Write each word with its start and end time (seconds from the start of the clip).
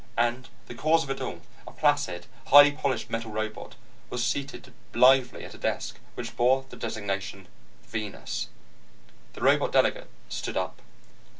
And 0.17 0.49
the 0.65 0.73
cause 0.73 1.03
of 1.03 1.11
it 1.11 1.21
all, 1.21 1.41
a 1.67 1.71
placid, 1.71 2.25
highly 2.47 2.71
polished 2.71 3.11
metal 3.11 3.29
robot, 3.29 3.75
was 4.09 4.25
seated 4.25 4.73
blithely 4.91 5.45
at 5.45 5.53
a 5.53 5.59
desk 5.59 5.99
which 6.15 6.35
bore 6.35 6.65
the 6.67 6.75
designation: 6.75 7.47
VENUS. 7.83 8.47
The 9.33 9.41
robot 9.43 9.71
delegate 9.71 10.09
stood 10.27 10.57
up. 10.57 10.81